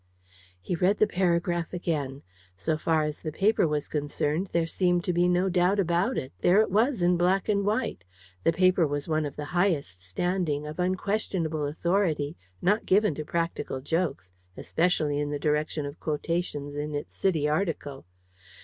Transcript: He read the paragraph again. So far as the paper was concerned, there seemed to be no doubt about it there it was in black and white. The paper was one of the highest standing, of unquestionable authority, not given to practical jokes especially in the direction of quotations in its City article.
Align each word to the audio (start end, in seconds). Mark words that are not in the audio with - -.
He 0.59 0.73
read 0.73 0.97
the 0.97 1.05
paragraph 1.05 1.73
again. 1.73 2.23
So 2.57 2.75
far 2.75 3.03
as 3.03 3.19
the 3.19 3.31
paper 3.31 3.67
was 3.67 3.87
concerned, 3.87 4.49
there 4.51 4.65
seemed 4.65 5.03
to 5.03 5.13
be 5.13 5.27
no 5.27 5.47
doubt 5.47 5.79
about 5.79 6.17
it 6.17 6.33
there 6.41 6.59
it 6.59 6.71
was 6.71 7.03
in 7.03 7.17
black 7.17 7.47
and 7.47 7.63
white. 7.63 8.03
The 8.43 8.51
paper 8.51 8.87
was 8.87 9.07
one 9.07 9.27
of 9.27 9.35
the 9.35 9.45
highest 9.53 10.01
standing, 10.01 10.65
of 10.65 10.79
unquestionable 10.79 11.67
authority, 11.67 12.35
not 12.63 12.87
given 12.87 13.13
to 13.13 13.23
practical 13.23 13.79
jokes 13.79 14.31
especially 14.57 15.19
in 15.19 15.29
the 15.29 15.37
direction 15.37 15.85
of 15.85 15.99
quotations 15.99 16.73
in 16.73 16.95
its 16.95 17.15
City 17.15 17.47
article. 17.47 18.07